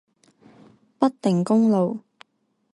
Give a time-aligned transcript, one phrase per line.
[0.97, 1.99] 北碇公路